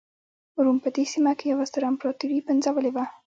[0.63, 3.05] روم په دې سیمه کې یوه ستره امپراتوري پنځولې وه.